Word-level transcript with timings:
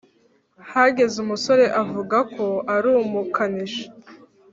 hageze 0.71 1.15
umusore 1.23 1.65
avugako 1.81 2.45
arumukanishi 2.75 3.85